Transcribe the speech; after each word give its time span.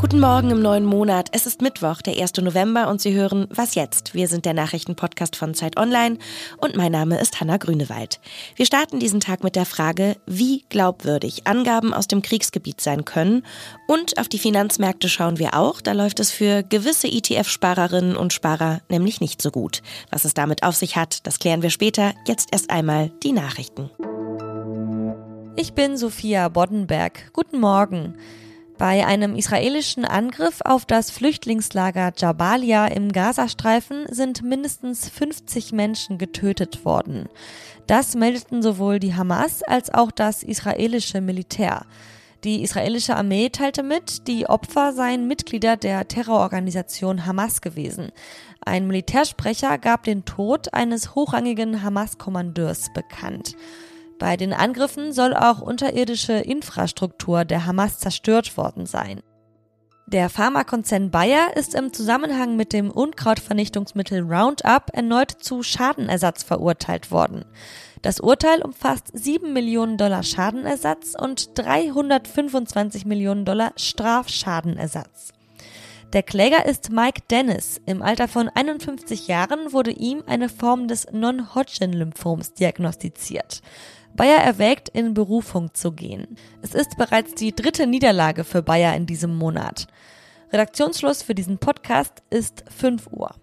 Guten 0.00 0.20
Morgen 0.20 0.50
im 0.52 0.62
neuen 0.62 0.84
Monat. 0.84 1.28
Es 1.32 1.44
ist 1.44 1.60
Mittwoch, 1.60 2.02
der 2.02 2.16
1. 2.22 2.34
November 2.36 2.88
und 2.88 3.00
Sie 3.00 3.14
hören 3.14 3.48
Was 3.50 3.74
jetzt? 3.74 4.14
Wir 4.14 4.28
sind 4.28 4.44
der 4.44 4.54
Nachrichtenpodcast 4.54 5.34
von 5.34 5.54
Zeit 5.54 5.76
Online 5.76 6.18
und 6.58 6.76
mein 6.76 6.92
Name 6.92 7.18
ist 7.18 7.40
Hanna 7.40 7.56
Grünewald. 7.56 8.20
Wir 8.54 8.64
starten 8.64 9.00
diesen 9.00 9.18
Tag 9.18 9.42
mit 9.42 9.56
der 9.56 9.66
Frage, 9.66 10.16
wie 10.24 10.64
glaubwürdig 10.68 11.48
Angaben 11.48 11.92
aus 11.92 12.06
dem 12.06 12.22
Kriegsgebiet 12.22 12.80
sein 12.80 13.04
können 13.04 13.44
und 13.88 14.18
auf 14.18 14.28
die 14.28 14.38
Finanzmärkte 14.38 15.08
schauen 15.08 15.40
wir 15.40 15.54
auch. 15.54 15.80
Da 15.80 15.92
läuft 15.92 16.20
es 16.20 16.30
für 16.30 16.62
gewisse 16.62 17.08
ETF-Sparerinnen 17.08 18.16
und 18.16 18.32
Sparer 18.32 18.82
nämlich 18.88 19.20
nicht 19.20 19.42
so 19.42 19.50
gut. 19.50 19.82
Was 20.10 20.24
es 20.24 20.32
damit 20.32 20.62
auf 20.62 20.76
sich 20.76 20.94
hat, 20.94 21.26
das 21.26 21.40
klären 21.40 21.62
wir 21.62 21.70
später. 21.70 22.14
Jetzt 22.24 22.50
erst 22.52 22.70
einmal 22.70 23.10
die 23.24 23.32
Nachrichten. 23.32 23.90
Ich 25.56 25.72
bin 25.72 25.96
Sophia 25.96 26.48
Boddenberg. 26.48 27.32
Guten 27.32 27.58
Morgen. 27.58 28.14
Bei 28.78 29.04
einem 29.04 29.34
israelischen 29.34 30.04
Angriff 30.04 30.60
auf 30.64 30.86
das 30.86 31.10
Flüchtlingslager 31.10 32.12
Jabalia 32.16 32.86
im 32.86 33.10
Gazastreifen 33.10 34.06
sind 34.08 34.44
mindestens 34.44 35.08
50 35.08 35.72
Menschen 35.72 36.16
getötet 36.16 36.84
worden. 36.84 37.28
Das 37.88 38.14
meldeten 38.14 38.62
sowohl 38.62 39.00
die 39.00 39.16
Hamas 39.16 39.64
als 39.64 39.92
auch 39.92 40.12
das 40.12 40.44
israelische 40.44 41.20
Militär. 41.20 41.86
Die 42.44 42.62
israelische 42.62 43.16
Armee 43.16 43.48
teilte 43.48 43.82
mit, 43.82 44.28
die 44.28 44.48
Opfer 44.48 44.92
seien 44.92 45.26
Mitglieder 45.26 45.76
der 45.76 46.06
Terrororganisation 46.06 47.26
Hamas 47.26 47.60
gewesen. 47.60 48.12
Ein 48.64 48.86
Militärsprecher 48.86 49.76
gab 49.78 50.04
den 50.04 50.24
Tod 50.24 50.72
eines 50.72 51.16
hochrangigen 51.16 51.82
Hamas-Kommandeurs 51.82 52.92
bekannt. 52.94 53.56
Bei 54.18 54.36
den 54.36 54.52
Angriffen 54.52 55.12
soll 55.12 55.34
auch 55.34 55.60
unterirdische 55.60 56.34
Infrastruktur 56.34 57.44
der 57.44 57.66
Hamas 57.66 57.98
zerstört 57.98 58.56
worden 58.56 58.86
sein. 58.86 59.20
Der 60.06 60.30
Pharmakonzern 60.30 61.10
Bayer 61.10 61.54
ist 61.54 61.74
im 61.74 61.92
Zusammenhang 61.92 62.56
mit 62.56 62.72
dem 62.72 62.90
Unkrautvernichtungsmittel 62.90 64.22
Roundup 64.22 64.90
erneut 64.94 65.30
zu 65.30 65.62
Schadenersatz 65.62 66.42
verurteilt 66.42 67.10
worden. 67.10 67.44
Das 68.00 68.18
Urteil 68.18 68.62
umfasst 68.62 69.10
7 69.12 69.52
Millionen 69.52 69.98
Dollar 69.98 70.22
Schadenersatz 70.22 71.14
und 71.20 71.58
325 71.58 73.04
Millionen 73.04 73.44
Dollar 73.44 73.72
Strafschadenersatz. 73.76 75.34
Der 76.14 76.22
Kläger 76.22 76.64
ist 76.64 76.90
Mike 76.90 77.20
Dennis. 77.30 77.82
Im 77.84 78.00
Alter 78.00 78.28
von 78.28 78.48
51 78.48 79.28
Jahren 79.28 79.74
wurde 79.74 79.90
ihm 79.90 80.22
eine 80.26 80.48
Form 80.48 80.88
des 80.88 81.06
Non-Hodgkin-Lymphoms 81.12 82.54
diagnostiziert. 82.54 83.60
Bayer 84.16 84.38
erwägt, 84.38 84.88
in 84.88 85.12
Berufung 85.12 85.74
zu 85.74 85.92
gehen. 85.92 86.38
Es 86.62 86.72
ist 86.72 86.96
bereits 86.96 87.34
die 87.34 87.54
dritte 87.54 87.86
Niederlage 87.86 88.44
für 88.44 88.62
Bayer 88.62 88.96
in 88.96 89.04
diesem 89.04 89.36
Monat. 89.36 89.86
Redaktionsschluss 90.50 91.22
für 91.22 91.34
diesen 91.34 91.58
Podcast 91.58 92.22
ist 92.30 92.64
5 92.74 93.08
Uhr. 93.08 93.34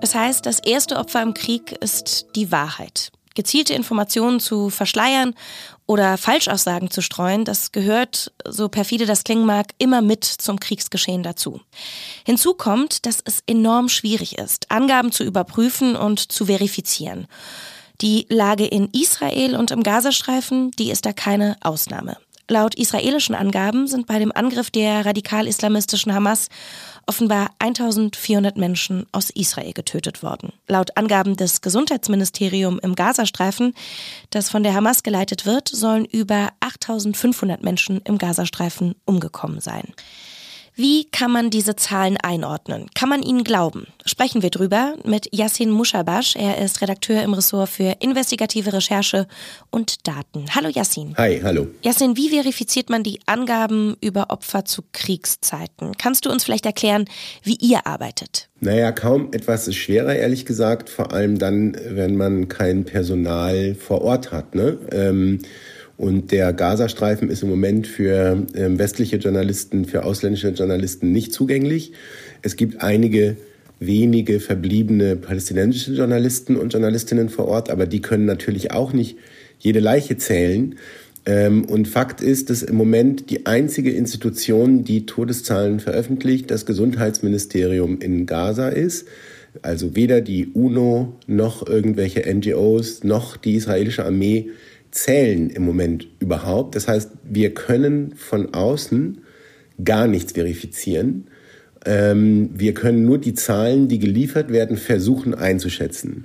Es 0.00 0.16
heißt, 0.16 0.44
das 0.44 0.58
erste 0.58 0.96
Opfer 0.96 1.22
im 1.22 1.34
Krieg 1.34 1.70
ist 1.70 2.34
die 2.34 2.50
Wahrheit. 2.50 3.12
Gezielte 3.38 3.72
Informationen 3.72 4.40
zu 4.40 4.68
verschleiern 4.68 5.32
oder 5.86 6.18
Falschaussagen 6.18 6.90
zu 6.90 7.02
streuen, 7.02 7.44
das 7.44 7.70
gehört, 7.70 8.32
so 8.44 8.68
perfide 8.68 9.06
das 9.06 9.22
klingen 9.22 9.46
mag, 9.46 9.66
immer 9.78 10.02
mit 10.02 10.24
zum 10.24 10.58
Kriegsgeschehen 10.58 11.22
dazu. 11.22 11.60
Hinzu 12.26 12.54
kommt, 12.54 13.06
dass 13.06 13.20
es 13.24 13.44
enorm 13.46 13.88
schwierig 13.88 14.38
ist, 14.38 14.72
Angaben 14.72 15.12
zu 15.12 15.22
überprüfen 15.22 15.94
und 15.94 16.32
zu 16.32 16.46
verifizieren. 16.46 17.28
Die 18.00 18.26
Lage 18.28 18.66
in 18.66 18.88
Israel 18.90 19.54
und 19.54 19.70
im 19.70 19.84
Gazastreifen, 19.84 20.72
die 20.72 20.90
ist 20.90 21.06
da 21.06 21.12
keine 21.12 21.58
Ausnahme. 21.60 22.16
Laut 22.50 22.74
israelischen 22.74 23.34
Angaben 23.34 23.86
sind 23.86 24.06
bei 24.06 24.18
dem 24.18 24.32
Angriff 24.32 24.70
der 24.70 25.04
radikal-islamistischen 25.04 26.14
Hamas 26.14 26.48
offenbar 27.06 27.50
1400 27.58 28.56
Menschen 28.56 29.06
aus 29.12 29.28
Israel 29.28 29.74
getötet 29.74 30.22
worden. 30.22 30.54
Laut 30.66 30.96
Angaben 30.96 31.36
des 31.36 31.60
Gesundheitsministeriums 31.60 32.80
im 32.82 32.94
Gazastreifen, 32.94 33.74
das 34.30 34.48
von 34.48 34.62
der 34.62 34.74
Hamas 34.74 35.02
geleitet 35.02 35.44
wird, 35.44 35.68
sollen 35.68 36.06
über 36.06 36.48
8500 36.60 37.62
Menschen 37.62 38.00
im 38.04 38.16
Gazastreifen 38.16 38.94
umgekommen 39.04 39.60
sein. 39.60 39.92
Wie 40.80 41.06
kann 41.10 41.32
man 41.32 41.50
diese 41.50 41.74
Zahlen 41.74 42.16
einordnen? 42.18 42.86
Kann 42.94 43.08
man 43.08 43.24
ihnen 43.24 43.42
glauben? 43.42 43.88
Sprechen 44.06 44.42
wir 44.42 44.50
drüber 44.50 44.94
mit 45.04 45.28
Yassin 45.34 45.72
Mushabash. 45.72 46.36
Er 46.36 46.64
ist 46.64 46.80
Redakteur 46.80 47.24
im 47.24 47.34
Ressort 47.34 47.68
für 47.68 47.96
investigative 47.98 48.72
Recherche 48.72 49.26
und 49.72 50.06
Daten. 50.06 50.44
Hallo 50.54 50.68
Yassin. 50.68 51.16
Hi, 51.16 51.40
hallo. 51.42 51.66
Yassin, 51.82 52.16
wie 52.16 52.28
verifiziert 52.28 52.90
man 52.90 53.02
die 53.02 53.18
Angaben 53.26 53.96
über 54.00 54.30
Opfer 54.30 54.66
zu 54.66 54.82
Kriegszeiten? 54.92 55.96
Kannst 55.98 56.26
du 56.26 56.30
uns 56.30 56.44
vielleicht 56.44 56.64
erklären, 56.64 57.06
wie 57.42 57.56
ihr 57.56 57.84
arbeitet? 57.88 58.48
Naja, 58.60 58.92
kaum 58.92 59.32
etwas 59.32 59.66
ist 59.66 59.78
schwerer, 59.78 60.14
ehrlich 60.14 60.46
gesagt. 60.46 60.90
Vor 60.90 61.12
allem 61.12 61.40
dann, 61.40 61.76
wenn 61.88 62.16
man 62.16 62.46
kein 62.46 62.84
Personal 62.84 63.74
vor 63.74 64.02
Ort 64.02 64.30
hat. 64.30 64.54
Ne? 64.54 64.78
Ähm, 64.92 65.40
und 65.98 66.30
der 66.30 66.52
Gazastreifen 66.52 67.28
ist 67.28 67.42
im 67.42 67.50
Moment 67.50 67.88
für 67.88 68.46
ähm, 68.54 68.78
westliche 68.78 69.16
Journalisten, 69.16 69.84
für 69.84 70.04
ausländische 70.04 70.50
Journalisten 70.50 71.10
nicht 71.10 71.32
zugänglich. 71.32 71.92
Es 72.40 72.54
gibt 72.54 72.80
einige 72.82 73.36
wenige 73.80 74.38
verbliebene 74.38 75.16
palästinensische 75.16 75.92
Journalisten 75.92 76.56
und 76.56 76.72
Journalistinnen 76.72 77.28
vor 77.28 77.48
Ort, 77.48 77.68
aber 77.68 77.86
die 77.86 78.00
können 78.00 78.26
natürlich 78.26 78.70
auch 78.70 78.92
nicht 78.92 79.18
jede 79.58 79.80
Leiche 79.80 80.16
zählen. 80.16 80.76
Ähm, 81.26 81.64
und 81.64 81.88
Fakt 81.88 82.20
ist, 82.20 82.48
dass 82.48 82.62
im 82.62 82.76
Moment 82.76 83.28
die 83.28 83.46
einzige 83.46 83.90
Institution, 83.90 84.84
die 84.84 85.04
Todeszahlen 85.04 85.80
veröffentlicht, 85.80 86.48
das 86.52 86.64
Gesundheitsministerium 86.64 88.00
in 88.00 88.24
Gaza 88.24 88.68
ist. 88.68 89.08
Also 89.62 89.94
weder 89.94 90.20
die 90.20 90.48
UNO 90.48 91.16
noch 91.26 91.66
irgendwelche 91.66 92.22
NGOs 92.32 93.04
noch 93.04 93.36
die 93.36 93.54
israelische 93.54 94.04
Armee 94.04 94.50
zählen 94.90 95.50
im 95.50 95.64
Moment 95.64 96.08
überhaupt. 96.18 96.74
Das 96.74 96.88
heißt, 96.88 97.12
wir 97.24 97.54
können 97.54 98.14
von 98.16 98.54
außen 98.54 99.18
gar 99.84 100.06
nichts 100.06 100.32
verifizieren. 100.32 101.28
Ähm, 101.84 102.50
wir 102.54 102.74
können 102.74 103.04
nur 103.04 103.18
die 103.18 103.34
Zahlen, 103.34 103.88
die 103.88 103.98
geliefert 103.98 104.50
werden, 104.50 104.76
versuchen 104.76 105.34
einzuschätzen. 105.34 106.24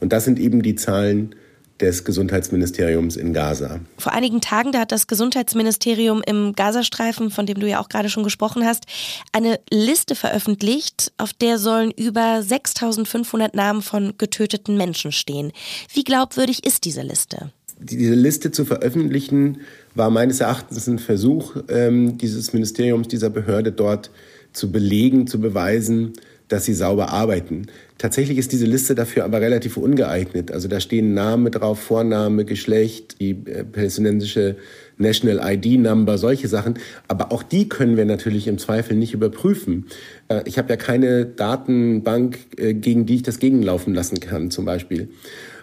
Und 0.00 0.12
das 0.12 0.24
sind 0.24 0.38
eben 0.38 0.62
die 0.62 0.74
Zahlen 0.74 1.34
des 1.80 2.04
Gesundheitsministeriums 2.04 3.16
in 3.16 3.32
Gaza. 3.32 3.80
Vor 3.98 4.12
einigen 4.12 4.40
Tagen, 4.40 4.72
da 4.72 4.80
hat 4.80 4.92
das 4.92 5.06
Gesundheitsministerium 5.06 6.22
im 6.26 6.54
Gazastreifen, 6.54 7.30
von 7.30 7.46
dem 7.46 7.58
du 7.60 7.68
ja 7.68 7.80
auch 7.80 7.88
gerade 7.88 8.08
schon 8.08 8.24
gesprochen 8.24 8.64
hast, 8.64 8.84
eine 9.32 9.60
Liste 9.70 10.14
veröffentlicht, 10.14 11.12
auf 11.18 11.32
der 11.32 11.58
sollen 11.58 11.90
über 11.90 12.42
6500 12.42 13.54
Namen 13.54 13.82
von 13.82 14.14
getöteten 14.18 14.76
Menschen 14.76 15.12
stehen. 15.12 15.52
Wie 15.92 16.04
glaubwürdig 16.04 16.64
ist 16.66 16.84
diese 16.84 17.02
Liste? 17.02 17.52
diese 17.82 18.14
Liste 18.14 18.50
zu 18.50 18.64
veröffentlichen, 18.64 19.62
war 19.94 20.10
meines 20.10 20.40
Erachtens 20.40 20.86
ein 20.86 20.98
Versuch 20.98 21.56
ähm, 21.68 22.18
dieses 22.18 22.52
Ministeriums, 22.52 23.08
dieser 23.08 23.30
Behörde 23.30 23.72
dort 23.72 24.10
zu 24.52 24.70
belegen, 24.70 25.26
zu 25.26 25.40
beweisen, 25.40 26.12
dass 26.50 26.64
sie 26.64 26.74
sauber 26.74 27.10
arbeiten. 27.10 27.66
Tatsächlich 27.96 28.36
ist 28.36 28.52
diese 28.52 28.66
Liste 28.66 28.94
dafür 28.94 29.24
aber 29.24 29.40
relativ 29.40 29.76
ungeeignet. 29.76 30.50
Also 30.50 30.68
da 30.68 30.80
stehen 30.80 31.14
Name 31.14 31.50
drauf, 31.50 31.80
Vorname, 31.80 32.44
Geschlecht, 32.44 33.20
die 33.20 33.30
äh, 33.30 33.64
palästinensische 33.64 34.56
National 34.98 35.40
ID 35.42 35.80
Number, 35.80 36.18
solche 36.18 36.48
Sachen. 36.48 36.74
Aber 37.08 37.30
auch 37.30 37.44
die 37.44 37.68
können 37.68 37.96
wir 37.96 38.04
natürlich 38.04 38.48
im 38.48 38.58
Zweifel 38.58 38.96
nicht 38.96 39.14
überprüfen. 39.14 39.86
Äh, 40.28 40.42
ich 40.44 40.58
habe 40.58 40.68
ja 40.70 40.76
keine 40.76 41.24
Datenbank, 41.24 42.38
äh, 42.56 42.74
gegen 42.74 43.06
die 43.06 43.16
ich 43.16 43.22
das 43.22 43.38
gegenlaufen 43.38 43.94
lassen 43.94 44.18
kann, 44.18 44.50
zum 44.50 44.64
Beispiel. 44.64 45.08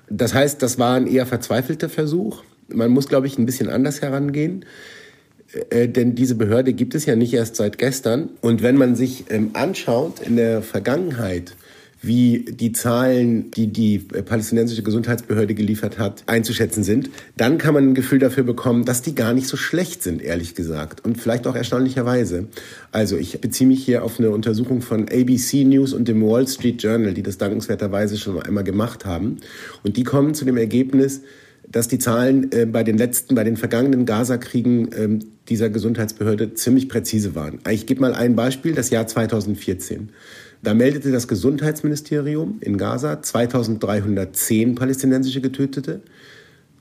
Das 0.09 0.34
heißt, 0.34 0.62
das 0.62 0.80
war 0.80 0.96
ein 0.96 1.08
eher 1.08 1.25
verzweifelter 1.25 1.90
Versuch. 1.90 2.44
Man 2.69 2.92
muss, 2.92 3.10
glaube 3.10 3.28
ich, 3.28 3.38
ein 3.38 3.45
bisschen 3.45 3.68
anders 3.68 4.01
herangehen. 4.01 4.63
Äh, 5.69 5.88
denn 5.88 6.15
diese 6.15 6.35
Behörde 6.35 6.73
gibt 6.73 6.95
es 6.95 7.05
ja 7.05 7.15
nicht 7.15 7.33
erst 7.33 7.55
seit 7.55 7.77
gestern. 7.77 8.29
Und 8.41 8.61
wenn 8.63 8.77
man 8.77 8.95
sich 8.95 9.25
ähm, 9.29 9.51
anschaut 9.53 10.19
in 10.19 10.35
der 10.35 10.61
Vergangenheit, 10.61 11.55
wie 12.01 12.45
die 12.47 12.73
Zahlen, 12.73 13.49
die 13.51 13.67
die 13.67 13.97
palästinensische 13.97 14.83
Gesundheitsbehörde 14.83 15.55
geliefert 15.55 15.97
hat, 15.97 16.23
einzuschätzen 16.27 16.83
sind, 16.83 17.09
dann 17.38 17.57
kann 17.57 17.73
man 17.73 17.89
ein 17.89 17.95
Gefühl 17.95 18.19
dafür 18.19 18.44
bekommen, 18.44 18.85
dass 18.85 19.01
die 19.01 19.15
gar 19.15 19.33
nicht 19.33 19.47
so 19.47 19.57
schlecht 19.57 20.03
sind, 20.03 20.21
ehrlich 20.21 20.53
gesagt. 20.53 21.03
Und 21.03 21.19
vielleicht 21.19 21.47
auch 21.47 21.55
erstaunlicherweise. 21.55 22.47
Also 22.91 23.17
ich 23.17 23.41
beziehe 23.41 23.67
mich 23.67 23.83
hier 23.83 24.03
auf 24.03 24.19
eine 24.19 24.29
Untersuchung 24.29 24.81
von 24.81 25.09
ABC 25.09 25.63
News 25.63 25.94
und 25.94 26.07
dem 26.07 26.21
Wall 26.21 26.47
Street 26.47 26.81
Journal, 26.83 27.13
die 27.13 27.23
das 27.23 27.39
dankenswerterweise 27.39 28.17
schon 28.17 28.41
einmal 28.41 28.63
gemacht 28.63 29.05
haben. 29.05 29.38
Und 29.83 29.97
die 29.97 30.03
kommen 30.03 30.35
zu 30.35 30.45
dem 30.45 30.57
Ergebnis, 30.57 31.21
dass 31.69 31.88
die 31.88 31.99
Zahlen 31.99 32.51
äh, 32.51 32.65
bei 32.65 32.83
den 32.83 32.97
letzten, 32.97 33.33
bei 33.35 33.44
den 33.44 33.57
vergangenen 33.57 34.05
Gaza-Kriegen 34.05 34.91
äh, 34.91 35.19
dieser 35.49 35.69
Gesundheitsbehörde 35.69 36.53
ziemlich 36.53 36.89
präzise 36.89 37.35
waren. 37.35 37.59
Ich 37.69 37.85
gebe 37.85 38.01
mal 38.01 38.13
ein 38.13 38.35
Beispiel, 38.35 38.73
das 38.73 38.89
Jahr 38.89 39.07
2014. 39.07 40.09
Da 40.63 40.73
meldete 40.73 41.11
das 41.11 41.27
Gesundheitsministerium 41.27 42.57
in 42.61 42.77
Gaza 42.77 43.21
2310 43.21 44.75
palästinensische 44.75 45.41
Getötete. 45.41 46.01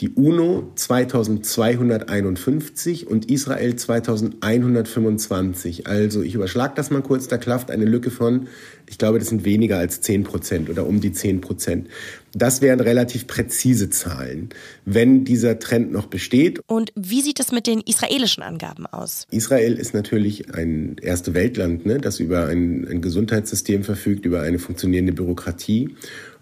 Die 0.01 0.11
UNO 0.11 0.73
2251 0.75 3.07
und 3.07 3.31
Israel 3.31 3.77
2125. 3.77 5.87
Also 5.87 6.23
ich 6.23 6.35
überschlage 6.35 6.75
das 6.75 6.91
mal 6.91 7.03
kurz, 7.03 7.29
da 7.29 7.39
klafft 7.39 7.71
eine 7.71 7.87
Lücke 7.87 8.11
von, 8.11 8.49
ich 8.89 8.99
glaube, 8.99 9.19
das 9.19 9.29
sind 9.29 9.45
weniger 9.45 9.79
als 9.79 10.03
10 10.03 10.25
Prozent 10.25 10.69
oder 10.69 10.87
um 10.87 11.01
die 11.01 11.13
10 11.13 11.41
Prozent. 11.41 11.89
Das 12.35 12.61
wären 12.61 12.81
relativ 12.81 13.27
präzise 13.27 13.89
Zahlen, 13.89 14.51
wenn 14.85 15.25
dieser 15.25 15.59
Trend 15.59 15.91
noch 15.91 16.07
besteht. 16.07 16.61
Und 16.67 16.93
wie 16.95 17.23
sieht 17.23 17.41
es 17.41 17.51
mit 17.51 17.67
den 17.67 17.81
israelischen 17.81 18.43
Angaben 18.43 18.85
aus? 18.85 19.27
Israel 19.31 19.73
ist 19.75 19.95
natürlich 19.95 20.55
ein 20.55 20.97
erste 21.01 21.33
Weltland, 21.33 21.87
ne, 21.87 21.99
das 21.99 22.21
über 22.21 22.49
ein, 22.49 22.87
ein 22.87 23.01
Gesundheitssystem 23.01 23.85
verfügt, 23.85 24.27
über 24.27 24.43
eine 24.43 24.59
funktionierende 24.59 25.15
Bürokratie 25.15 25.97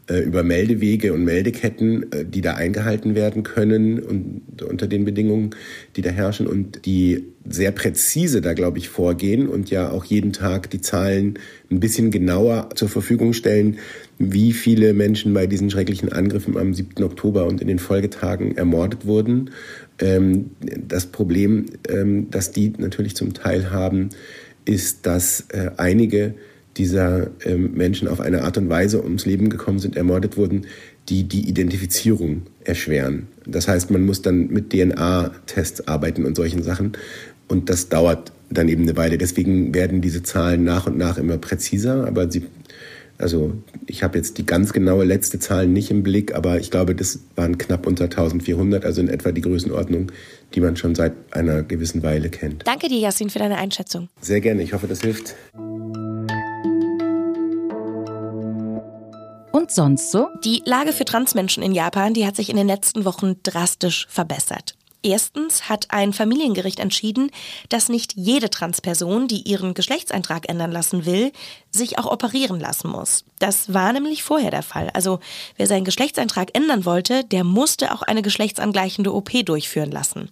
über 0.09 0.43
Meldewege 0.43 1.13
und 1.13 1.25
Meldeketten, 1.25 2.13
äh, 2.13 2.25
die 2.25 2.41
da 2.41 2.55
eingehalten 2.55 3.15
werden 3.15 3.43
können 3.43 3.99
und 4.01 4.63
unter 4.63 4.87
den 4.87 5.05
Bedingungen, 5.05 5.51
die 5.97 6.03
da 6.03 6.11
herrschen 6.11 6.47
und 6.47 6.85
die 6.87 7.25
sehr 7.49 7.73
präzise 7.73 8.41
da, 8.41 8.55
glaube 8.55 8.79
ich, 8.79 8.89
vorgehen 8.89 9.49
und 9.49 9.71
ja 9.71 9.91
auch 9.91 10.05
jeden 10.05 10.33
Tag 10.33 10.71
die 10.71 10.81
Zahlen 10.81 11.39
ein 11.71 11.81
bisschen 11.81 12.11
genauer 12.11 12.71
zur 12.75 12.89
Verfügung 12.89 13.33
stellen, 13.33 13.79
wie 14.19 14.53
viele 14.53 14.95
Menschen 14.95 15.35
bei 15.35 15.47
diesen 15.47 15.71
schrecklichen 15.71 16.13
Angriffen 16.13 16.57
am 16.57 16.73
7. 16.73 17.03
Oktober 17.03 17.47
und 17.47 17.61
in 17.61 17.69
den 17.69 17.79
Folgetagen 17.79 18.57
ermordet 18.57 19.07
wurden. 19.07 19.51
Ähm, 19.99 20.51
das 20.61 21.07
Problem, 21.07 21.67
ähm, 21.89 22.29
das 22.31 22.53
die 22.53 22.73
natürlich 22.79 23.17
zum 23.17 23.35
Teil 23.35 23.71
haben, 23.71 24.11
ist, 24.65 25.07
dass 25.07 25.47
äh, 25.51 25.71
einige 25.77 26.35
dieser 26.77 27.31
ähm, 27.45 27.73
Menschen 27.75 28.09
auf 28.09 28.21
eine 28.21 28.43
Art 28.43 28.59
und 28.59 28.69
Weise 28.69 29.03
ums 29.03 29.27
Leben 29.27 29.49
gekommen 29.49 29.79
sind, 29.79 29.97
ermordet 29.97 30.37
wurden, 30.37 30.67
die 31.09 31.25
die 31.25 31.49
Identifizierung 31.49 32.43
erschweren. 32.65 33.29
Das 33.47 33.69
heißt, 33.69 33.91
man 33.91 34.05
muss 34.05 34.23
dann 34.23 34.49
mit 34.49 34.71
DNA-Tests 34.71 35.87
arbeiten 35.87 36.25
und 36.25 36.35
solchen 36.35 36.63
Sachen. 36.63 36.93
Und 37.47 37.69
das 37.69 37.89
dauert 37.89 38.33
dann 38.51 38.69
eben 38.69 38.83
eine 38.83 38.97
Weile. 38.97 39.19
Deswegen 39.19 39.75
werden 39.75 40.01
diese 40.01 40.23
Zahlen 40.23 40.65
nach 40.65 40.87
und 40.87 40.97
nach 40.97 41.19
immer 41.19 41.37
präziser. 41.37 42.07
Aber 42.07 42.31
sie, 42.31 42.45
also 43.19 43.53
ich 43.87 44.03
habe 44.03 44.17
jetzt 44.17 44.39
die 44.39 44.47
ganz 44.47 44.73
genaue 44.73 45.05
letzte 45.05 45.39
Zahl 45.39 45.67
nicht 45.67 45.91
im 45.91 46.03
Blick, 46.03 46.35
aber 46.35 46.59
ich 46.59 46.71
glaube, 46.71 46.95
das 46.95 47.21
waren 47.37 47.59
knapp 47.59 47.87
unter 47.87 48.05
1400, 48.05 48.85
also 48.85 49.03
in 49.03 49.09
etwa 49.09 49.33
die 49.33 49.43
Größenordnung, 49.43 50.11
die 50.55 50.61
man 50.61 50.77
schon 50.77 50.95
seit 50.95 51.13
einer 51.33 51.63
gewissen 51.63 52.03
Weile 52.03 52.31
kennt. 52.31 52.67
Danke 52.67 52.89
dir, 52.89 52.99
Yasin, 52.99 53.29
für 53.29 53.39
deine 53.39 53.59
Einschätzung. 53.59 54.09
Sehr 54.21 54.41
gerne. 54.41 54.63
Ich 54.63 54.73
hoffe, 54.73 54.87
das 54.87 55.03
hilft. 55.03 55.35
Und 59.65 59.71
sonst 59.71 60.11
so? 60.11 60.29
Die 60.45 60.63
Lage 60.67 60.93
für 60.93 61.07
Transmenschen 61.07 61.63
in 61.63 61.73
Japan, 61.73 62.13
die 62.13 62.27
hat 62.27 62.37
sich 62.37 62.51
in 62.51 62.57
den 62.57 62.67
letzten 62.67 63.07
Wochen 63.07 63.37
drastisch 63.43 64.07
verbessert. 64.11 64.75
Erstens 65.03 65.71
hat 65.71 65.87
ein 65.89 66.13
Familiengericht 66.13 66.79
entschieden, 66.79 67.31
dass 67.71 67.89
nicht 67.89 68.13
jede 68.15 68.51
Transperson, 68.51 69.27
die 69.27 69.41
ihren 69.41 69.73
Geschlechtseintrag 69.73 70.51
ändern 70.51 70.71
lassen 70.71 71.07
will, 71.07 71.33
sich 71.71 71.99
auch 71.99 72.05
operieren 72.05 72.61
lassen 72.61 72.91
muss. 72.91 73.25
Das 73.39 73.73
war 73.73 73.95
nämlich 73.95 74.23
vorher 74.23 74.51
der 74.51 74.63
Fall. 74.63 74.91
Also 74.93 75.21
wer 75.57 75.67
seinen 75.67 75.85
Geschlechtseintrag 75.85 76.55
ändern 76.55 76.85
wollte, 76.85 77.25
der 77.25 77.45
musste 77.45 77.95
auch 77.95 78.03
eine 78.03 78.21
geschlechtsangleichende 78.21 79.15
OP 79.15 79.31
durchführen 79.47 79.91
lassen. 79.91 80.29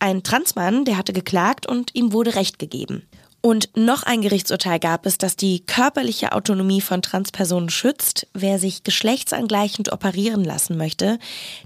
Ein 0.00 0.24
Transmann, 0.24 0.84
der 0.84 0.96
hatte 0.96 1.12
geklagt 1.12 1.66
und 1.66 1.94
ihm 1.94 2.12
wurde 2.12 2.34
Recht 2.34 2.58
gegeben. 2.58 3.06
Und 3.44 3.76
noch 3.76 4.04
ein 4.04 4.22
Gerichtsurteil 4.22 4.78
gab 4.78 5.04
es, 5.04 5.18
das 5.18 5.34
die 5.34 5.66
körperliche 5.66 6.30
Autonomie 6.30 6.80
von 6.80 7.02
Transpersonen 7.02 7.70
schützt. 7.70 8.28
Wer 8.32 8.60
sich 8.60 8.84
geschlechtsangleichend 8.84 9.92
operieren 9.92 10.44
lassen 10.44 10.76
möchte, 10.76 11.18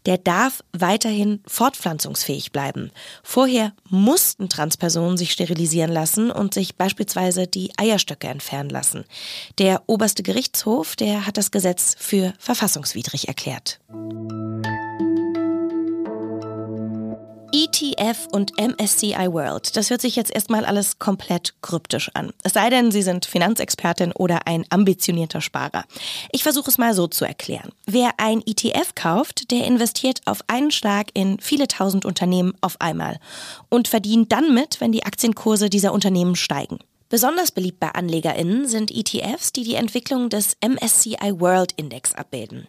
der 0.06 0.16
darf 0.16 0.64
weiterhin 0.72 1.42
fortpflanzungsfähig 1.46 2.50
bleiben. 2.50 2.90
Vorher 3.22 3.74
mussten 3.90 4.48
Transpersonen 4.48 5.18
sich 5.18 5.32
sterilisieren 5.32 5.92
lassen 5.92 6.30
und 6.30 6.54
sich 6.54 6.76
beispielsweise 6.76 7.46
die 7.46 7.70
Eierstöcke 7.76 8.28
entfernen 8.28 8.70
lassen. 8.70 9.04
Der 9.58 9.82
oberste 9.86 10.22
Gerichtshof, 10.22 10.96
der 10.96 11.26
hat 11.26 11.36
das 11.36 11.50
Gesetz 11.50 11.94
für 11.98 12.32
verfassungswidrig 12.38 13.28
erklärt. 13.28 13.80
ETF 17.82 18.28
und 18.32 18.52
MSCI 18.58 19.32
World. 19.32 19.76
Das 19.76 19.90
hört 19.90 20.00
sich 20.00 20.16
jetzt 20.16 20.34
erstmal 20.34 20.64
alles 20.64 20.98
komplett 20.98 21.54
kryptisch 21.62 22.10
an. 22.14 22.32
Es 22.42 22.54
sei 22.54 22.70
denn, 22.70 22.90
Sie 22.90 23.02
sind 23.02 23.26
Finanzexpertin 23.26 24.12
oder 24.12 24.46
ein 24.46 24.64
ambitionierter 24.70 25.40
Sparer. 25.40 25.84
Ich 26.32 26.42
versuche 26.42 26.70
es 26.70 26.78
mal 26.78 26.94
so 26.94 27.06
zu 27.06 27.24
erklären. 27.24 27.70
Wer 27.86 28.10
ein 28.18 28.42
ETF 28.46 28.94
kauft, 28.94 29.50
der 29.50 29.66
investiert 29.66 30.20
auf 30.24 30.40
einen 30.46 30.70
Schlag 30.70 31.08
in 31.14 31.38
viele 31.40 31.68
tausend 31.68 32.04
Unternehmen 32.04 32.54
auf 32.60 32.80
einmal 32.80 33.18
und 33.68 33.88
verdient 33.88 34.32
dann 34.32 34.54
mit, 34.54 34.80
wenn 34.80 34.92
die 34.92 35.04
Aktienkurse 35.04 35.70
dieser 35.70 35.92
Unternehmen 35.92 36.36
steigen. 36.36 36.78
Besonders 37.08 37.52
beliebt 37.52 37.78
bei 37.78 37.90
AnlegerInnen 37.90 38.66
sind 38.66 38.90
ETFs, 38.90 39.52
die 39.52 39.62
die 39.62 39.74
Entwicklung 39.74 40.28
des 40.28 40.56
MSCI 40.60 41.38
World 41.40 41.72
Index 41.76 42.14
abbilden. 42.14 42.66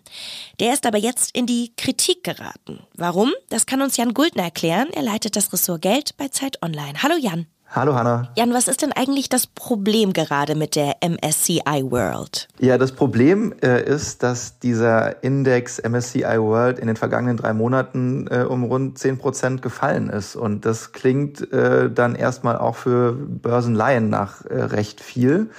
Der 0.60 0.74
ist 0.74 0.86
aber 0.86 1.00
jetzt 1.00 1.36
in 1.36 1.48
die 1.48 1.74
Kritik 1.76 2.24
geraten. 2.24 2.82
Warum? 2.94 3.34
Das 3.50 3.66
kann 3.66 3.82
uns 3.82 3.98
Jan 3.98 4.14
Guldner 4.14 4.44
erklären. 4.44 4.90
Er 4.94 5.02
leitet 5.02 5.36
das 5.36 5.52
Ressort 5.52 5.82
Geld 5.82 6.18
bei 6.18 6.28
Zeit 6.28 6.62
Online. 6.62 7.02
Hallo 7.02 7.16
Jan. 7.18 7.48
Hallo 7.70 7.96
Hanna. 7.96 8.30
Jan, 8.38 8.54
was 8.54 8.70
ist 8.70 8.82
denn 8.82 8.94
eigentlich 8.94 9.28
das 9.28 9.46
Problem 9.46 10.14
gerade 10.14 10.56
mit 10.56 10.78
der 10.78 10.96
MSCI 11.02 11.84
World? 11.84 12.48
Ja, 12.60 12.78
das 12.78 12.94
Problem 12.94 13.54
äh, 13.62 13.84
ist, 13.84 14.24
dass 14.24 14.58
dieser 14.60 15.22
Index 15.22 15.78
MSCI 15.78 16.40
World 16.40 16.80
in 16.80 16.88
den 16.88 16.96
vergangenen 16.96 17.36
drei 17.36 17.54
Monaten 17.54 18.28
äh, 18.28 18.44
um 18.44 18.64
rund 18.64 18.98
10 18.98 19.18
Prozent 19.18 19.62
gefallen 19.62 20.10
ist. 20.10 20.38
Und 20.38 20.66
das 20.66 20.94
klingt 20.94 21.52
äh, 21.52 21.92
dann 21.92 22.16
erstmal 22.16 22.58
auch 22.58 22.78
für 22.78 23.12
Börsenlaien 23.12 24.10
nach 24.10 24.46
äh, 24.46 24.62
recht 24.62 25.02
viel. 25.02 25.50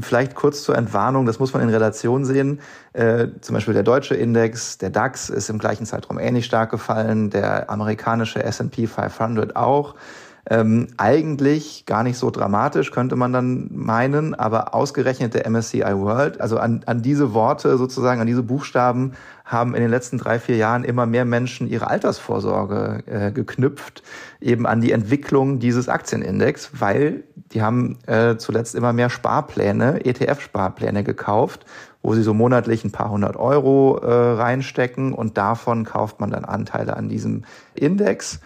Vielleicht 0.00 0.34
kurz 0.34 0.62
zur 0.62 0.74
Entwarnung, 0.74 1.26
das 1.26 1.38
muss 1.38 1.52
man 1.52 1.62
in 1.62 1.68
Relation 1.68 2.24
sehen. 2.24 2.60
Äh, 2.94 3.28
zum 3.42 3.54
Beispiel 3.54 3.74
der 3.74 3.82
deutsche 3.82 4.14
Index, 4.14 4.78
der 4.78 4.88
DAX 4.88 5.28
ist 5.28 5.50
im 5.50 5.58
gleichen 5.58 5.84
Zeitraum 5.84 6.18
ähnlich 6.18 6.46
stark 6.46 6.70
gefallen, 6.70 7.28
der 7.28 7.68
amerikanische 7.68 8.42
S&P 8.42 8.86
500 8.86 9.54
auch. 9.54 9.94
Ähm, 10.50 10.88
eigentlich 10.96 11.84
gar 11.84 12.02
nicht 12.02 12.16
so 12.16 12.30
dramatisch, 12.30 12.90
könnte 12.90 13.16
man 13.16 13.34
dann 13.34 13.68
meinen, 13.70 14.34
aber 14.34 14.74
ausgerechnet 14.74 15.34
der 15.34 15.48
MSCI 15.48 15.82
World, 15.82 16.40
also 16.40 16.56
an, 16.58 16.82
an 16.86 17.02
diese 17.02 17.34
Worte 17.34 17.76
sozusagen, 17.76 18.22
an 18.22 18.26
diese 18.26 18.42
Buchstaben 18.42 19.12
haben 19.44 19.74
in 19.74 19.82
den 19.82 19.90
letzten 19.90 20.16
drei, 20.16 20.38
vier 20.38 20.56
Jahren 20.56 20.84
immer 20.84 21.04
mehr 21.04 21.26
Menschen 21.26 21.68
ihre 21.68 21.88
Altersvorsorge 21.88 23.02
äh, 23.06 23.30
geknüpft, 23.30 24.02
eben 24.40 24.66
an 24.66 24.80
die 24.80 24.92
Entwicklung 24.92 25.58
dieses 25.58 25.90
Aktienindex, 25.90 26.70
weil 26.78 27.24
die 27.52 27.60
haben 27.60 27.98
äh, 28.06 28.36
zuletzt 28.36 28.74
immer 28.74 28.94
mehr 28.94 29.10
Sparpläne, 29.10 30.04
ETF-Sparpläne 30.04 31.04
gekauft, 31.04 31.66
wo 32.02 32.14
sie 32.14 32.22
so 32.22 32.32
monatlich 32.32 32.84
ein 32.84 32.92
paar 32.92 33.10
hundert 33.10 33.36
Euro 33.36 33.98
äh, 33.98 34.10
reinstecken 34.10 35.12
und 35.12 35.36
davon 35.36 35.84
kauft 35.84 36.20
man 36.20 36.30
dann 36.30 36.44
Anteile 36.44 36.96
an 36.96 37.08
diesem 37.08 37.44
Index. 37.74 38.40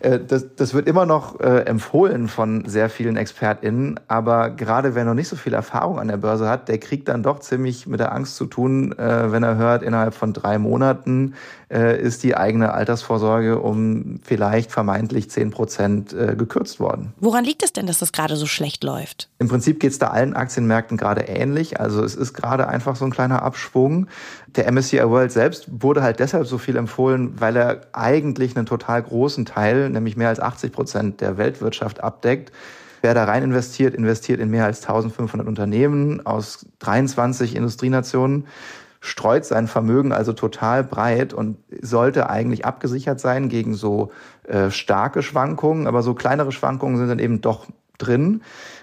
Äh, 0.00 0.20
das, 0.20 0.54
das 0.56 0.74
wird 0.74 0.86
immer 0.86 1.06
noch 1.06 1.40
äh, 1.40 1.62
empfohlen 1.62 2.28
von 2.28 2.64
sehr 2.66 2.88
vielen 2.90 3.16
ExpertInnen, 3.16 3.98
aber 4.08 4.50
gerade 4.50 4.94
wer 4.94 5.04
noch 5.04 5.14
nicht 5.14 5.28
so 5.28 5.36
viel 5.36 5.54
Erfahrung 5.54 5.98
an 5.98 6.08
der 6.08 6.16
Börse 6.16 6.48
hat, 6.48 6.68
der 6.68 6.78
kriegt 6.78 7.08
dann 7.08 7.22
doch 7.22 7.40
ziemlich 7.40 7.86
mit 7.86 8.00
der 8.00 8.12
Angst 8.12 8.36
zu 8.36 8.46
tun, 8.46 8.92
äh, 8.98 9.32
wenn 9.32 9.42
er 9.42 9.56
hört, 9.56 9.82
innerhalb 9.82 10.14
von 10.14 10.32
drei 10.32 10.58
Monaten 10.58 11.34
äh, 11.70 12.00
ist 12.00 12.22
die 12.22 12.36
eigene 12.36 12.72
Altersvorsorge 12.72 13.58
um 13.58 14.20
vielleicht 14.22 14.72
vermeintlich 14.72 15.30
zehn 15.30 15.50
Prozent 15.50 16.12
äh, 16.12 16.34
gekürzt 16.36 16.80
worden. 16.80 17.12
Woran 17.20 17.44
liegt 17.44 17.62
es 17.62 17.72
denn, 17.72 17.86
dass 17.86 17.98
das 17.98 18.12
gerade 18.12 18.36
so 18.36 18.46
schlecht 18.46 18.84
läuft? 18.84 19.28
Im 19.38 19.48
Prinzip 19.48 19.80
geht 19.80 19.92
es 19.92 19.98
da 19.98 20.08
allen 20.08 20.34
Aktienmärkten 20.34 20.96
gerade 20.96 21.22
ähnlich. 21.22 21.80
Also 21.80 22.02
es 22.02 22.14
ist 22.14 22.32
gerade 22.32 22.68
einfach 22.68 22.96
so 22.96 23.04
ein 23.04 23.10
kleiner 23.10 23.42
Abschwung. 23.42 24.06
Der 24.56 24.70
MSCI 24.72 25.02
World 25.08 25.30
selbst 25.30 25.68
wurde 25.70 26.02
halt 26.02 26.20
deshalb 26.20 26.46
so 26.46 26.56
viel 26.56 26.76
empfohlen, 26.76 27.38
weil 27.38 27.56
er 27.56 27.82
eigentlich 27.92 28.56
einen 28.56 28.66
total 28.66 29.02
großen 29.02 29.44
Teil, 29.44 29.87
nämlich 29.92 30.16
mehr 30.16 30.28
als 30.28 30.40
80 30.40 30.72
Prozent 30.72 31.20
der 31.20 31.38
Weltwirtschaft 31.38 32.02
abdeckt. 32.02 32.52
Wer 33.02 33.14
da 33.14 33.24
rein 33.24 33.42
investiert, 33.42 33.94
investiert 33.94 34.40
in 34.40 34.50
mehr 34.50 34.64
als 34.64 34.82
1500 34.82 35.46
Unternehmen 35.46 36.24
aus 36.26 36.66
23 36.80 37.54
Industrienationen 37.54 38.46
streut 39.00 39.44
sein 39.44 39.68
Vermögen 39.68 40.12
also 40.12 40.32
total 40.32 40.82
breit 40.82 41.32
und 41.32 41.58
sollte 41.80 42.28
eigentlich 42.30 42.64
abgesichert 42.64 43.20
sein 43.20 43.48
gegen 43.48 43.74
so 43.74 44.10
äh, 44.44 44.70
starke 44.70 45.22
Schwankungen, 45.22 45.86
aber 45.86 46.02
so 46.02 46.14
kleinere 46.14 46.52
Schwankungen 46.52 46.96
sind 46.96 47.08
dann 47.08 47.18
eben 47.20 47.40
doch 47.40 47.66
drin. 47.98 48.42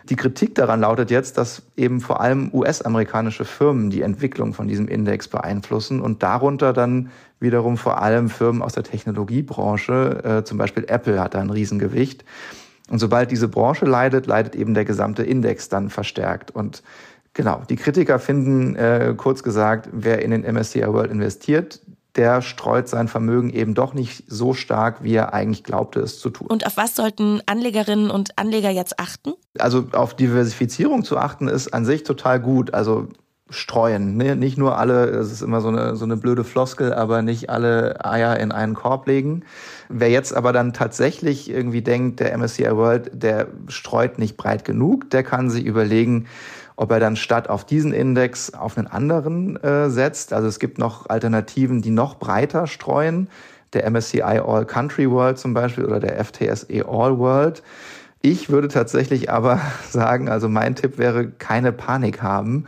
Die 0.09 0.15
Kritik 0.15 0.55
daran 0.55 0.81
lautet 0.81 1.09
jetzt, 1.09 1.37
dass 1.37 1.63
eben 1.75 2.01
vor 2.01 2.21
allem 2.21 2.49
US-amerikanische 2.53 3.45
Firmen 3.45 3.89
die 3.89 4.01
Entwicklung 4.01 4.53
von 4.53 4.67
diesem 4.67 4.87
Index 4.87 5.27
beeinflussen 5.27 6.01
und 6.01 6.21
darunter 6.21 6.73
dann 6.73 7.09
wiederum 7.39 7.77
vor 7.77 8.01
allem 8.01 8.29
Firmen 8.29 8.61
aus 8.61 8.73
der 8.73 8.83
Technologiebranche, 8.83 10.23
äh, 10.23 10.43
zum 10.43 10.57
Beispiel 10.57 10.85
Apple 10.87 11.19
hat 11.19 11.33
da 11.33 11.39
ein 11.39 11.49
Riesengewicht. 11.49 12.23
Und 12.89 12.99
sobald 12.99 13.31
diese 13.31 13.47
Branche 13.47 13.85
leidet, 13.85 14.27
leidet 14.27 14.55
eben 14.55 14.75
der 14.75 14.85
gesamte 14.85 15.23
Index 15.23 15.69
dann 15.69 15.89
verstärkt. 15.89 16.51
Und 16.51 16.83
Genau, 17.35 17.63
die 17.69 17.75
Kritiker 17.75 18.17
finden, 18.17 18.77
äh, 18.77 19.13
kurz 19.17 19.43
gesagt, 19.43 19.89
wer 19.91 20.21
in 20.21 20.31
den 20.31 20.45
MSCI 20.45 20.87
World 20.87 21.11
investiert, 21.11 21.81
der 22.15 22.41
streut 22.41 22.87
sein 22.87 23.07
Vermögen 23.07 23.49
eben 23.49 23.73
doch 23.73 23.93
nicht 23.93 24.23
so 24.27 24.53
stark, 24.53 25.03
wie 25.03 25.15
er 25.15 25.33
eigentlich 25.33 25.63
glaubte, 25.63 25.99
es 25.99 26.19
zu 26.19 26.29
tun. 26.29 26.47
Und 26.47 26.65
auf 26.65 26.77
was 26.77 26.95
sollten 26.95 27.41
Anlegerinnen 27.45 28.09
und 28.09 28.37
Anleger 28.37 28.69
jetzt 28.69 28.99
achten? 28.99 29.33
Also 29.59 29.87
auf 29.91 30.15
Diversifizierung 30.15 31.03
zu 31.03 31.17
achten 31.17 31.47
ist 31.47 31.73
an 31.73 31.85
sich 31.85 32.03
total 32.03 32.39
gut. 32.39 32.73
Also 32.73 33.07
streuen. 33.49 34.17
Ne? 34.17 34.35
Nicht 34.35 34.57
nur 34.57 34.77
alle, 34.77 35.11
das 35.11 35.31
ist 35.31 35.41
immer 35.41 35.61
so 35.61 35.67
eine, 35.67 35.95
so 35.95 36.05
eine 36.05 36.17
blöde 36.17 36.43
Floskel, 36.43 36.93
aber 36.93 37.21
nicht 37.21 37.49
alle 37.49 38.03
Eier 38.03 38.37
in 38.39 38.51
einen 38.51 38.73
Korb 38.73 39.07
legen. 39.07 39.43
Wer 39.87 40.09
jetzt 40.09 40.35
aber 40.35 40.51
dann 40.51 40.73
tatsächlich 40.73 41.49
irgendwie 41.49 41.81
denkt, 41.83 42.19
der 42.19 42.35
MSCI 42.35 42.75
World, 42.75 43.11
der 43.13 43.47
streut 43.67 44.17
nicht 44.17 44.35
breit 44.35 44.65
genug, 44.65 45.11
der 45.11 45.23
kann 45.23 45.51
sich 45.51 45.65
überlegen, 45.65 46.25
ob 46.75 46.91
er 46.91 46.99
dann 46.99 47.15
statt 47.15 47.49
auf 47.49 47.65
diesen 47.65 47.93
Index 47.93 48.53
auf 48.53 48.77
einen 48.77 48.87
anderen 48.87 49.61
äh, 49.63 49.89
setzt. 49.89 50.33
Also 50.33 50.47
es 50.47 50.59
gibt 50.59 50.77
noch 50.77 51.09
Alternativen, 51.09 51.81
die 51.81 51.91
noch 51.91 52.15
breiter 52.19 52.67
streuen. 52.67 53.29
Der 53.73 53.89
MSCI 53.89 54.21
All 54.21 54.65
Country 54.65 55.09
World 55.09 55.37
zum 55.37 55.53
Beispiel 55.53 55.85
oder 55.85 55.99
der 55.99 56.23
FTSE 56.23 56.85
All 56.87 57.17
World. 57.17 57.63
Ich 58.21 58.49
würde 58.49 58.67
tatsächlich 58.67 59.29
aber 59.29 59.59
sagen, 59.89 60.29
also 60.29 60.49
mein 60.49 60.75
Tipp 60.75 60.97
wäre, 60.97 61.29
keine 61.29 61.71
Panik 61.71 62.21
haben. 62.21 62.65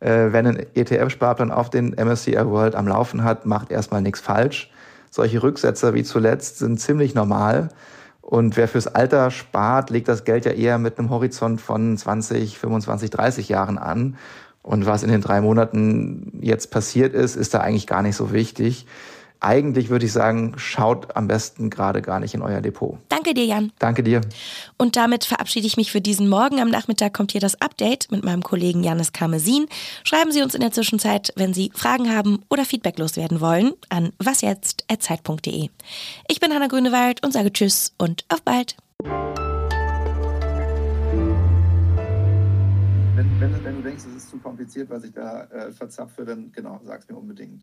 Äh, 0.00 0.32
wenn 0.32 0.46
ein 0.46 0.66
ETF-Sparplan 0.74 1.50
auf 1.50 1.70
den 1.70 1.94
MSCI 1.94 2.46
World 2.46 2.74
am 2.74 2.88
Laufen 2.88 3.24
hat, 3.24 3.46
macht 3.46 3.70
erstmal 3.70 4.02
nichts 4.02 4.20
falsch. 4.20 4.70
Solche 5.10 5.42
Rücksetzer 5.42 5.94
wie 5.94 6.04
zuletzt 6.04 6.58
sind 6.58 6.78
ziemlich 6.78 7.14
normal. 7.14 7.70
Und 8.28 8.56
wer 8.56 8.66
fürs 8.66 8.88
Alter 8.88 9.30
spart, 9.30 9.90
legt 9.90 10.08
das 10.08 10.24
Geld 10.24 10.46
ja 10.46 10.50
eher 10.50 10.78
mit 10.78 10.98
einem 10.98 11.10
Horizont 11.10 11.60
von 11.60 11.96
20, 11.96 12.58
25, 12.58 13.10
30 13.10 13.48
Jahren 13.48 13.78
an. 13.78 14.16
Und 14.62 14.84
was 14.84 15.04
in 15.04 15.12
den 15.12 15.20
drei 15.20 15.40
Monaten 15.40 16.32
jetzt 16.40 16.72
passiert 16.72 17.14
ist, 17.14 17.36
ist 17.36 17.54
da 17.54 17.60
eigentlich 17.60 17.86
gar 17.86 18.02
nicht 18.02 18.16
so 18.16 18.32
wichtig. 18.32 18.86
Eigentlich 19.40 19.88
würde 19.88 20.06
ich 20.06 20.12
sagen, 20.12 20.54
schaut 20.56 21.16
am 21.16 21.28
besten 21.28 21.70
gerade 21.70 22.02
gar 22.02 22.20
nicht 22.20 22.34
in 22.34 22.42
euer 22.42 22.60
Depot. 22.60 22.98
Danke 23.08 23.34
dir, 23.34 23.44
Jan. 23.44 23.72
Danke 23.78 24.02
dir. 24.02 24.20
Und 24.78 24.96
damit 24.96 25.24
verabschiede 25.24 25.66
ich 25.66 25.76
mich 25.76 25.92
für 25.92 26.00
diesen 26.00 26.28
Morgen. 26.28 26.60
Am 26.60 26.70
Nachmittag 26.70 27.12
kommt 27.12 27.32
hier 27.32 27.40
das 27.40 27.60
Update 27.60 28.10
mit 28.10 28.24
meinem 28.24 28.42
Kollegen 28.42 28.82
Janis 28.82 29.12
Karmesin. 29.12 29.66
Schreiben 30.04 30.32
Sie 30.32 30.42
uns 30.42 30.54
in 30.54 30.60
der 30.60 30.72
Zwischenzeit, 30.72 31.32
wenn 31.36 31.54
Sie 31.54 31.70
Fragen 31.74 32.14
haben 32.14 32.42
oder 32.48 32.64
Feedback 32.64 32.98
loswerden 32.98 33.40
wollen, 33.40 33.72
an 33.88 34.12
wasjetzt.zeit.de. 34.18 35.68
Ich 36.28 36.40
bin 36.40 36.52
Hanna 36.52 36.66
Grünewald 36.68 37.24
und 37.24 37.32
sage 37.32 37.52
Tschüss 37.52 37.92
und 37.98 38.24
auf 38.28 38.42
bald. 38.42 38.76
Wenn, 43.16 43.40
wenn, 43.40 43.64
wenn 43.64 43.76
du 43.76 43.82
denkst, 43.82 44.04
es 44.10 44.24
ist 44.24 44.30
zu 44.30 44.36
kompliziert, 44.38 44.90
was 44.90 45.04
ich 45.04 45.12
da 45.12 45.44
äh, 45.44 45.72
verzapfe, 45.72 46.24
dann 46.24 46.52
genau, 46.52 46.80
sag's 46.84 47.08
mir 47.08 47.16
unbedingt. 47.16 47.54